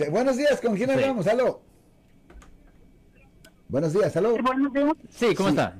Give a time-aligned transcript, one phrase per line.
[0.00, 0.94] Sí, buenos días, ¿con quién Sí.
[0.94, 1.26] hablamos?
[1.26, 1.60] Aló.
[3.68, 4.34] Buenos días, aló.
[4.42, 4.92] Buenos días.
[5.10, 5.76] Sí, ¿cómo está?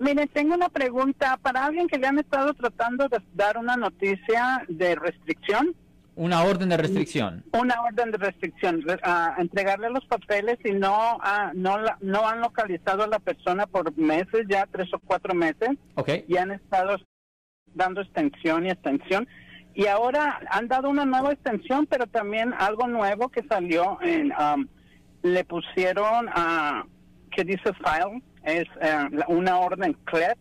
[0.00, 4.64] Mire, tengo una pregunta para alguien que le han estado tratando de dar una noticia
[4.68, 5.74] de restricción,
[6.16, 7.44] Una orden de restricción.
[7.52, 11.18] una orden de restricción, re- a entregarle los papeles y no,
[11.54, 15.70] no, la- no han localizado a la persona por meses, ya tres o cuatro meses,
[15.94, 16.10] Ok.
[16.26, 16.96] y han estado
[17.72, 19.28] dando extensión y extensión.
[19.78, 24.66] Y ahora han dado una nueva extensión, pero también algo nuevo que salió en, um,
[25.22, 26.86] le pusieron a,
[27.30, 30.38] que dice file, es la- una orden CLEX.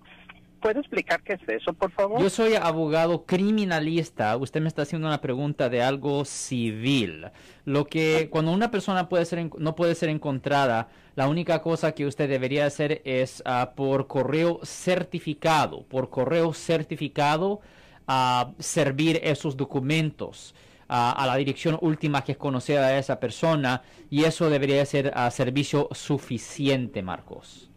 [0.61, 2.19] ¿Puede explicar qué es eso, por favor?
[2.21, 4.35] Yo soy abogado criminalista.
[4.37, 7.27] Usted me está haciendo una pregunta de algo civil.
[7.65, 12.05] Lo que cuando una persona puede ser no puede ser encontrada, la única cosa que
[12.07, 17.59] usted debería hacer es ah, por correo certificado, por correo certificado,
[18.07, 20.55] ah, servir esos documentos.
[20.87, 23.81] ah, a la dirección última que es conocida de esa persona
[24.11, 27.71] y eso debería ser ah, servicio suficiente, Marcos.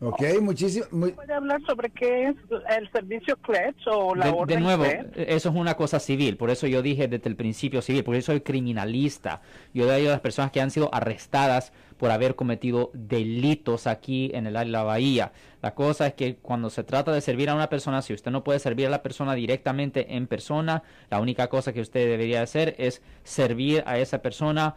[0.00, 0.86] Ok, muchísimo.
[0.92, 2.36] muy- ¿Puede hablar sobre qué es
[2.76, 4.84] el servicio CLEX o la De, orden de nuevo,
[5.16, 8.26] eso es una cosa civil, por eso yo dije desde el principio civil, porque yo
[8.26, 9.40] soy criminalista.
[9.74, 14.46] Yo de a las personas que han sido arrestadas por haber cometido delitos aquí en
[14.46, 15.32] el área de la bahía.
[15.62, 18.44] La cosa es que cuando se trata de servir a una persona, si usted no
[18.44, 22.76] puede servir a la persona directamente en persona, la única cosa que usted debería hacer
[22.78, 24.76] es servir a esa persona